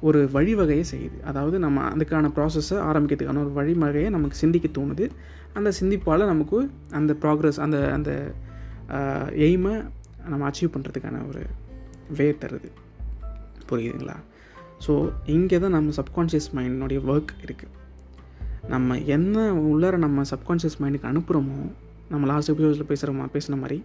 ஒரு 0.00 0.28
வழிவகையை 0.32 0.84
செய்யுது. 0.92 1.22
அதாவது 1.24 1.58
நம்ம 1.58 1.82
அதுக்கான 1.82 2.30
ப்ராசஸை 2.36 2.78
ஆரம்பிக்கிறதுக்கான 2.88 3.42
ஒரு 3.44 3.52
வழிவகையை 3.52 4.10
நமக்கு 4.10 4.36
சிந்திக்க 4.36 4.80
தோணுது. 4.80 5.10
அந்த 5.54 5.72
சிந்திப்பால் 5.80 6.26
நமக்கு 6.26 6.70
அந்த 6.92 7.12
ப்ராக்ரஸ் 7.22 7.60
அந்த 7.60 7.92
அந்த 7.92 8.34
எய்மை 9.34 9.82
நம்ம 10.28 10.50
அச்சீவ் 10.50 10.74
பண்ணுறதுக்கான 10.74 11.28
ஒரு 11.28 11.42
வே 12.10 12.36
தருது. 12.40 12.70
புரியுதுங்களா? 13.70 14.16
ஸோ 14.86 15.10
இங்கே 15.26 15.58
தான் 15.58 15.70
நம்ம 15.70 15.92
சப்கான்ஷியஸ் 15.96 16.48
மைண்டினுடைய 16.56 17.00
ஒர்க் 17.12 17.32
இருக்குது 17.46 17.74
நம்ம 18.68 18.98
என்ன 18.98 19.52
உள்ளார 19.52 19.96
நம்ம 19.96 20.22
சப்கான்ஷியஸ் 20.22 20.80
மைண்டுக்கு 20.80 21.10
அனுப்புகிறோமோ 21.10 21.58
நம்ம 22.10 22.26
லாஸ்ட் 22.26 22.50
எபிசோட்ஸில் 22.52 22.88
பேசுகிறோமா 22.90 23.24
பேசின 23.34 23.58
மாதிரி 23.62 23.78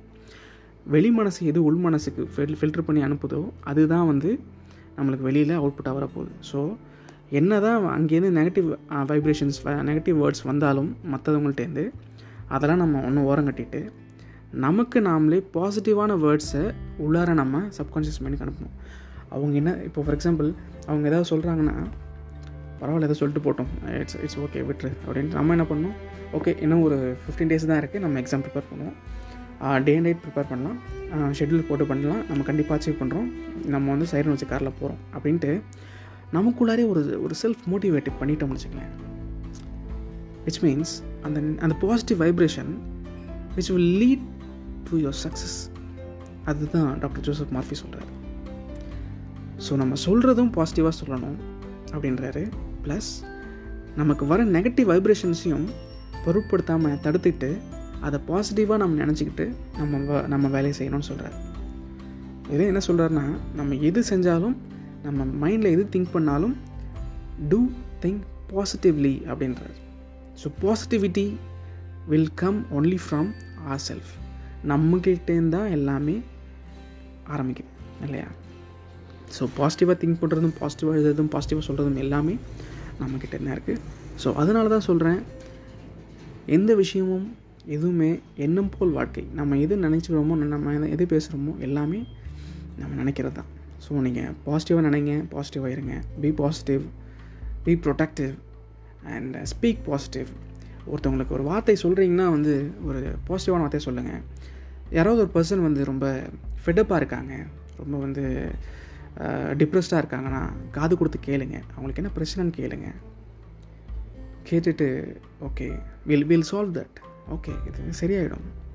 வெளி 0.93 1.09
மனசு 1.11 1.39
எது 1.45 1.59
உள் 1.63 1.79
மனசுக்கு 1.85 2.23
ஃபில் 2.33 2.55
ஃபில்டர் 2.59 2.85
பண்ணி 2.87 3.01
அனுப்புதோ 3.03 3.41
அதுதான் 3.71 4.07
வந்து 4.11 4.29
நம்மளுக்கு 4.97 5.27
வெளியில் 5.27 5.53
அவுட்புட்டாக 5.59 5.93
வரப்போகுது. 5.97 6.31
ஸோ 6.51 6.59
என்ன 7.39 7.59
தான் 7.59 7.85
அங்கேருந்து 7.97 8.31
நெகட்டிவ் 8.39 8.67
வைப்ரேஷன்ஸ் 9.11 9.59
நெகட்டிவ் 9.89 10.17
வேர்ட்ஸ் 10.21 10.43
வந்தாலும் 10.43 10.89
மற்றவங்கள்ட்டேருந்து 11.11 11.85
அதெல்லாம் 12.47 12.81
நம்ம 12.83 13.01
ஒன்று 13.07 13.27
ஓரம் 13.31 13.47
கட்டிட்டு 13.47 13.81
நமக்கு 14.65 14.99
நாமளே 15.01 15.39
பாசிட்டிவான 15.53 16.17
வேர்ட்ஸை 16.23 16.63
உள்ளார 17.03 17.33
நம்ம 17.41 17.61
சப்கான்ஷியஸ் 17.77 18.21
மைண்டுக்கு 18.23 18.45
அனுப்பணும். 18.47 18.75
அவங்க 19.35 19.53
என்ன 19.61 19.71
இப்போ 19.87 20.01
ஃபார் 20.05 20.17
எக்ஸாம்பிள் 20.17 20.49
அவங்க 20.87 21.05
ஏதாவது 21.11 21.29
சொல்கிறாங்கன்னா 21.31 21.75
பரவாயில்ல 22.81 23.07
ஏதோ 23.09 23.17
சொல்லிட்டு 23.21 23.43
போட்டோம். 23.47 23.69
இட்ஸ் 24.01 24.17
இட்ஸ் 24.25 24.39
ஓகே 24.45 24.61
விட்ரு 24.69 24.91
அப்படின்ட்டு 25.05 25.37
நம்ம 25.39 25.55
என்ன 25.57 25.65
பண்ணோம்? 25.71 25.95
ஓகே 26.37 26.51
இன்னும் 26.65 26.83
ஒரு 26.87 26.97
ஃபிஃப்டீன் 27.23 27.51
டேஸ் 27.51 27.67
தான் 27.71 27.81
இருக்குது 27.81 28.03
நம்ம 28.05 28.19
எக்ஸாம் 28.21 28.43
ப்ரிப்பேர் 28.45 28.67
பண்ணுவோம். 28.71 28.95
டே 29.87 29.93
அண்ட் 29.97 30.07
நைட் 30.07 30.21
ப்ரிப்பேர் 30.25 30.49
பண்ணலாம். 30.51 30.77
ஷெட்யூல் 31.39 31.67
போட்டு 31.69 31.85
பண்ணலாம். 31.91 32.21
நம்ம 32.29 32.43
கண்டிப்பாக 32.49 32.75
அச்சீவ் 32.77 32.99
பண்ணுறோம் 33.01 33.27
நம்ம 33.73 33.85
வந்து 33.93 34.07
சைரன் 34.11 34.33
வச்சு 34.33 34.47
காரில் 34.53 34.77
போகிறோம் 34.79 35.01
அப்படின்ட்டு 35.15 35.51
நமக்குள்ளாரே 36.37 36.83
ஒரு 36.91 37.01
ஒரு 37.25 37.35
செல்ஃப் 37.41 37.63
மோட்டிவேட்டிவ் 37.73 38.15
பண்ணிட்டோம்னு 38.21 38.57
வச்சுக்கலேன். 38.57 38.91
விச் 40.45 40.61
மீன்ஸ் 40.65 40.93
அந்த 41.27 41.39
அந்த 41.65 41.75
positive 41.83 42.19
vibration 42.23 42.71
which 43.57 43.71
will 43.75 43.93
lead 44.03 44.25
to 44.89 44.95
your 45.03 45.19
success 45.25 45.57
அதுதான் 46.51 46.89
டாக்டர் 47.03 47.25
ஜோசப் 47.27 47.53
மார்ஃபி 47.57 47.75
சொல்கிறார் 47.83 48.09
ஸோ 49.65 49.71
நம்ம 49.81 49.97
சொல்கிறதும் 50.07 50.51
பாசிட்டிவாக 50.57 50.95
சொல்லணும் 51.01 51.37
அப்படின்றாரு. 51.93 52.43
ப்ளஸ் 52.85 53.09
நமக்கு 53.95 54.25
வர 54.25 54.43
நெகட்டிவ் 54.43 54.89
வைப்ரேஷன்ஸையும் 54.91 55.67
பொருட்படுத்தாமல் 56.25 56.99
தடுத்துக்கிட்டு 57.03 57.49
அதை 57.99 58.19
பாசிட்டிவாக 58.27 58.77
நம்ம 58.77 59.05
நினச்சிக்கிட்டு 59.05 59.45
நம்ம 59.77 60.21
நம்ம 60.27 60.47
வேலையை 60.47 60.75
செய்யணும்னு 60.79 61.09
சொல்கிறார் 61.11 61.37
இதே 62.49 62.65
என்ன 62.65 62.81
சொல்கிறாருன்னா 62.87 63.25
நம்ம 63.55 63.75
எது 63.75 64.03
செஞ்சாலும் 64.09 64.55
நம்ம 65.03 65.23
மைண்டில் 65.41 65.73
எது 65.75 65.87
திங்க் 65.91 66.11
பண்ணாலும் 66.11 66.55
டூ 67.49 67.59
திங்க் 68.01 68.23
பாசிட்டிவ்லி 68.53 69.13
அப்படின்றார். 69.27 69.75
So 70.43 70.51
positivity 70.61 71.35
will 72.07 72.33
come 72.33 72.65
only 72.73 72.97
from 73.05 73.29
our 73.67 73.81
self 73.87 74.11
நம்மகிட்டேருந்து 74.67 75.49
தான் 75.49 75.69
எல்லாமே 75.69 76.15
ஆரம்பிக்குது 77.29 77.69
இல்லையா? 78.05 78.27
ஸோ 79.39 79.47
பாசிட்டிவாக 79.57 79.97
திங்க் 80.01 80.21
பண்ணுறதும் 80.21 80.55
பாசிட்டிவாக 80.61 80.97
எழுதுறதும் 80.97 81.31
பாசிட்டிவாக 81.35 81.65
சொல்கிறதும் 81.67 81.95
எல்லாமே 81.95 82.37
நம்மக்கிட்ட 82.99 83.35
என்ன 83.35 83.53
இருக்குது 83.53 83.81
ஸோ 84.23 84.29
அதனால 84.35 84.69
தான் 84.69 84.87
சொல்கிறேன் 84.87 85.19
எந்த 86.47 86.75
விஷயமும் 86.75 87.27
எதுவுமே 87.67 88.09
எண்ணம் 88.37 88.69
போல் 88.69 88.91
வாழ்க்கை 88.91 89.23
நம்ம 89.33 89.57
எது 89.57 89.75
நினச்சிக்கிறோமோ 89.83 90.35
நம்ம 90.45 90.73
எது- 90.73 90.91
எது 90.91 91.05
பேசுகிறோமோ 91.05 91.53
எல்லாமே 91.59 91.99
நம்ம 92.77 92.91
நினைக்கிறது 93.01 93.35
தான் 93.35 93.49
ஸோ 93.83 94.01
நீங்கள் 94.05 94.31
பாசிட்டிவாக 94.45 94.83
நினைங்க 94.87 95.13
பாசிட்டிவாக 95.31 95.71
இருங்க. 95.71 95.93
Be 96.21 96.29
positive 96.39 96.83
be 97.65 97.73
productive 97.83 98.33
and 99.07 99.35
speak 99.51 99.81
positive 99.85 100.29
ஒருத்தவங்களுக்கு 100.87 101.33
ஒரு 101.33 101.43
வார்த்தை 101.43 101.75
சொல்கிறீங்கன்னா 101.81 102.27
வந்து 102.29 102.53
ஒரு 102.85 102.99
பாசிட்டிவான 103.27 103.63
வார்த்தையை 103.63 103.85
சொல்லுங்கள் 103.85 104.21
யாராவது 104.91 105.21
ஒரு 105.21 105.31
பர்சன் 105.35 105.61
வந்து 105.61 105.81
ரொம்ப 105.85 106.05
ஃபெடப்பாக 106.63 106.97
இருக்காங்க 106.97 107.33
ரொம்ப 107.77 107.95
வந்து 107.97 108.23
டிப்ரெஸ்டாக 109.17 110.03
இருக்காங்கன்னா 110.03 110.49
காது 110.71 110.97
கொடுத்து 110.97 111.19
கேளுங்க. 111.25 111.61
அவங்களுக்கு 111.75 112.03
என்ன 112.03 112.09
பிரச்சனைன்னு 112.17 112.53
கேளுங்க. 112.53 112.93
கேட்டுட்டு 114.49 115.15
okay 115.41 115.81
will 116.05 116.25
will 116.25 116.43
solve 116.51 116.83
that 116.83 117.01
okay 117.31 117.53
இது 117.67 117.91
சரியாயிடும். 118.01 118.69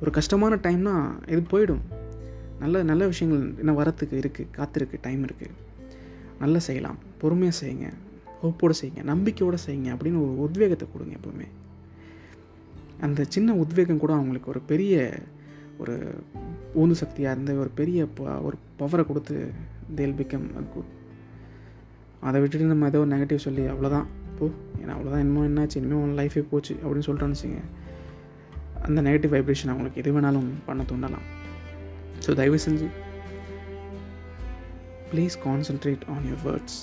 ஒரு 0.00 0.10
கஷ்டமான 0.10 0.54
டைம்னா 0.54 1.10
இது 1.28 1.40
போயிடும். 1.40 1.80
நல்ல 2.60 2.82
நல்ல 2.82 3.06
விஷயங்கள் 3.06 3.58
இன்னும் 3.58 3.78
வரத்துக்கு 3.78 4.24
இருக்குது 4.24 4.46
காத்திருக்கு 4.56 4.98
டைம் 5.00 5.26
இருக்குது 5.26 5.50
நல்லா 6.38 6.58
செய்யலாம். 6.58 6.96
பொறுமையாக 7.18 7.66
செய்யுங்க. 7.66 7.92
ஹோப்போடு 8.42 8.72
செய்யுங்க. 8.82 9.02
நம்பிக்கையோடு 9.02 9.58
செய்யுங்க 9.66 9.94
அப்படின்னு 9.94 10.16
ஒரு 10.16 10.40
உத்வேகத்தை 10.40 10.88
கொடுங்க 10.92 11.16
எப்பவுமே. 11.16 11.46
அந்த 13.00 13.24
சின்ன 13.28 13.54
உத்வேகம் 13.54 13.98
கூட 13.98 14.12
அவங்களுக்கு 14.12 14.50
ஒரு 14.50 14.60
பெரிய 14.60 15.18
ஒரு 15.78 16.14
ஊந்து 16.76 16.90
சக்தியாக 16.90 17.40
இருந்து 17.40 17.60
ஒரு 17.60 17.70
பெரிய 17.74 18.06
ப- 18.06 18.40
ஒரு 18.40 18.56
பவரை 18.78 19.06
கொடுத்து 19.06 19.50
தேல் 19.98 20.18
பிகம் 20.18 20.46
குட் 20.74 20.90
அதை 22.28 22.40
விட்டுட்டு 22.40 22.72
நம்ம 22.72 22.88
ஏதோ 22.92 23.00
நெகட்டிவ் 23.14 23.44
சொல்லி 23.44 23.62
அவ்வளோதான் 23.72 24.06
போ 24.38 24.46
ஏன்னா 24.80 24.92
அவ்வளோதான் 24.96 25.24
இன்னும் 25.24 25.48
என்னாச்சு? 25.48 25.78
இனிமேல் 25.80 26.02
உன் 26.04 26.18
லைஃபே 26.18 26.42
போச்சு 26.50 26.74
அப்படின்னு 26.82 27.06
சொல்லிட்டோன்னு 27.06 27.36
வச்சுங்க 27.36 27.62
அந்த 28.86 29.02
நெகட்டிவ் 29.08 29.34
வைப்ரேஷன் 29.34 29.72
அவங்களுக்கு 29.72 30.00
எது 30.02 30.14
வேணாலும் 30.16 30.48
பண்ண 30.66 30.84
தூண்டலாம். 30.90 31.26
ஸோ 32.26 32.34
தயவு 32.40 32.58
செஞ்சு 32.66 32.88
please 35.12 35.36
concentrate 35.46 36.06
on 36.14 36.26
your 36.30 36.44
words 36.48 36.80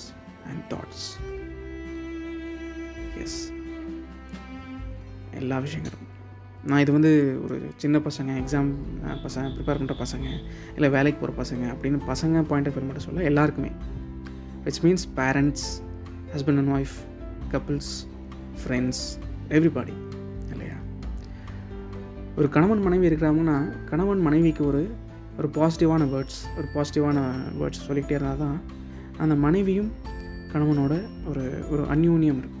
and 0.50 0.62
thoughts 0.72 1.08
S 3.24 3.40
எல்லா 5.40 5.58
விஷயங்களும். 5.66 6.06
நான் 6.66 6.80
இது 6.80 6.92
வந்து 6.92 7.40
ஒரு 7.44 7.60
சின்ன 7.76 7.98
பசங்க 7.98 8.30
எக்ஸாம் 8.40 8.70
பசங்க 9.24 9.46
ப்ரிப்பேர் 9.56 9.78
பண்ணுற 9.80 10.04
பசங்க 10.04 10.26
இல்லை 10.74 10.88
வேலைக்கு 10.90 11.26
போகிற 11.26 11.38
பசங்க 11.42 11.68
அப்படின்னு 11.68 11.98
பசங்க 12.06 12.42
பாயிண்ட் 12.42 12.68
ஆஃப் 12.68 12.76
வியூ 12.76 12.84
மட்டும் 12.84 13.04
சொல்ல 13.04 13.22
எல்லாருக்குமே. 13.22 13.70
Which 14.64 14.80
means 14.82 15.06
parents 15.16 15.66
husband 16.34 16.60
and 16.62 16.72
wife 16.76 16.96
couples 17.52 17.92
friends 18.60 19.02
everybody 19.48 19.94
இல்லையா? 20.50 20.76
ஒரு 22.36 22.48
கணவன் 22.48 22.82
மனைவி 22.82 23.08
இருக்கிறாங்கன்னா 23.08 23.56
கணவன் 23.84 24.20
மனைவிக்கு 24.20 24.66
ஒரு 24.66 24.82
ஒரு 25.38 25.48
பாசிட்டிவான 25.48 26.04
வேர்ட்ஸ் 26.14 26.40
ஒரு 26.56 26.66
பாசிட்டிவான 26.74 27.18
வேர்ட்ஸ் 27.60 27.84
சொல்லிக்கிட்டே 27.86 28.14
இருந்தால் 28.14 28.38
தான் 28.38 28.60
அந்த 29.18 29.34
மனைவியும் 29.34 29.92
கணவனோட 30.52 30.94
ஒரு 31.28 31.44
ஒரு 31.70 31.82
அந்யூன்யம் 31.82 32.40
இருக்கும். 32.40 32.58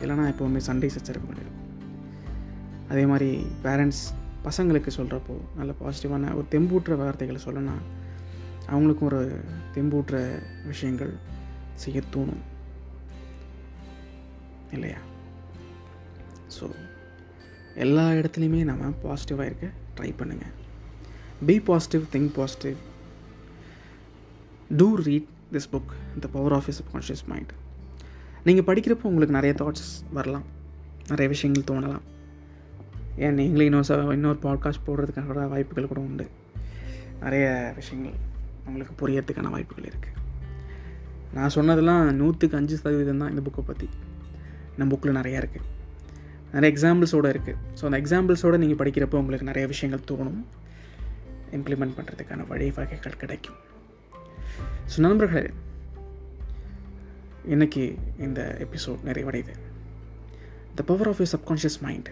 இல்லைனா 0.00 0.34
எப்போவுமே 0.34 0.56
சண்டை 0.56 0.88
சச்சரவு 0.88 1.26
இருக்கும் 1.30 1.59
அதே 2.90 3.06
மாதிரி 3.06 3.30
பேரண்ட்ஸ் 3.64 4.04
பசங்களுக்கு 4.44 4.90
சொல்கிறப்போ 4.98 5.34
நல்ல 5.56 5.72
பாசிட்டிவான 5.80 6.34
ஒரு 6.38 6.46
தெம்பூட்டுற 6.50 6.96
வார்த்தைகளை 6.96 7.40
சொல்லணும்னா 7.44 7.76
அவங்களுக்கும் 8.70 9.08
ஒரு 9.10 9.20
தெம்பூட்டுற 9.74 10.16
விஷயங்கள் 10.66 11.12
செய்ய 11.74 12.02
தோணும். 12.14 12.42
இல்லையா? 14.72 15.00
ஸோ 16.56 16.66
எல்லா 17.74 18.04
இடத்துலையுமே 18.10 18.60
நம்ம 18.70 18.92
பாசிட்டிவாக 19.04 19.48
இருக்க 19.50 19.66
ட்ரை 19.96 20.10
பண்ணுங்கள் 20.20 20.54
be 21.46 21.60
positive 21.60 22.04
think 22.12 22.32
positive 22.34 22.76
do 24.76 24.88
read 25.08 25.28
this 25.52 25.70
book 25.72 25.92
the 26.20 26.28
power 26.32 26.52
of 26.52 26.68
is 26.68 26.82
conscious 26.92 27.26
mind 27.26 27.52
நீங்கள் 28.44 28.68
படிக்கிறப்போ 28.68 29.06
உங்களுக்கு 29.12 29.38
நிறைய 29.38 29.52
தாட்ஸ் 29.60 29.90
வரலாம். 30.12 30.46
நிறைய 31.08 31.28
விஷயங்கள் 31.34 31.68
தோணலாம். 31.70 32.06
ஏன் 33.16 33.34
நீங்களே 33.34 33.64
இன்னொரு 33.64 33.84
ச 33.84 34.12
இன்னொரு 34.12 34.38
பாட்காஸ்ட் 34.42 34.86
போடுறதுக்கான 34.86 35.26
கூட 35.26 35.46
வாய்ப்புகள் 35.46 35.86
கூட 35.86 36.00
உண்டு. 36.00 36.26
நிறைய 37.20 37.72
விஷயங்கள் 37.76 38.14
உங்களுக்கு 38.66 39.06
புரியறதுக்கான 39.06 39.50
வாய்ப்புகள் 39.50 39.84
இருக்குது 39.84 40.18
நான் 41.34 41.48
சொன்னதெல்லாம் 41.48 42.14
நூற்றுக்கு 42.14 42.56
அஞ்சு 42.56 42.76
சதவீதம் 42.76 43.18
தான் 43.18 43.30
இந்த 43.30 43.50
புக்கை 43.50 43.60
பற்றி 43.60 43.88
இந்த 44.78 44.96
புக்கில் 44.96 45.18
நிறையா 45.18 45.42
இருக்குது 45.42 45.78
நிறைய 46.52 46.76
எக்ஸாம்பிள்ஸோடு 46.76 47.32
இருக்குது 47.34 47.56
ஸோ 47.80 47.84
அந்த 47.84 48.00
எக்ஸாம்பிள்ஸோடு 48.00 48.56
நீங்கள் 48.56 48.86
படிக்கிறப்போ 48.86 49.14
உங்களுக்கு 49.14 49.46
நிறைய 49.46 49.68
விஷயங்கள் 49.68 50.04
தோணும். 50.10 50.40
இம்ப்ளிமெண்ட் 51.52 51.96
பண்ணுறதுக்கான 51.96 52.46
வழி 52.46 52.70
வகைகள் 52.70 53.16
கிடைக்கும். 53.16 53.56
ஸோ 54.96 54.98
நண்பர்களே 54.98 55.50
இன்னைக்கு 57.44 57.94
இந்த 58.18 58.66
episode 58.66 58.98
நிறைவடையுது. 59.04 59.54
The 60.74 60.82
power 60.82 61.08
of 61.08 61.20
your 61.20 61.34
subconscious 61.36 61.80
mind 61.80 62.10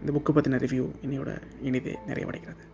இந்த 0.00 0.12
புக்கை 0.12 0.36
பற்றின 0.36 0.56
ரிவ்யூ 0.56 0.90
இன்னையோட 1.06 1.40
இனிதே 1.62 1.98
நிறைவடைகிறது. 2.06 2.64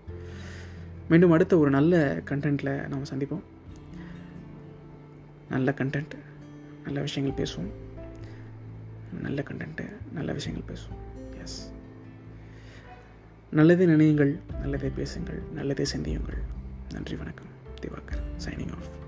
மீண்டும் 1.08 1.30
அடுத்த 1.30 1.58
ஒரு 1.58 1.70
நல்ல 1.70 2.22
கண்டென்ட்டில் 2.24 2.88
நாம் 2.88 3.04
சந்திப்போம். 3.04 3.42
நல்ல 5.50 5.74
கண்டென்ட் 5.76 6.18
நல்ல 6.84 7.00
விஷயங்கள் 7.00 7.44
பேசுவோம். 7.44 7.72
நல்ல 9.20 9.42
கண்டென்ட்டு 9.42 9.92
நல்ல 10.12 10.32
விஷயங்கள் 10.32 10.76
பேசுவோம். 10.76 11.40
எஸ் 11.40 11.72
நல்லதே 13.50 13.86
நினையுங்கள் 13.86 14.38
நல்லதே 14.60 14.88
பேசுங்கள் 14.88 15.42
நல்லதே 15.54 15.84
சிந்தியுங்கள். 15.84 16.38
நன்றி 16.92 17.16
வணக்கம். 17.16 17.46
Diwakar 17.80 18.44
signing 18.44 18.70
off 18.70 19.03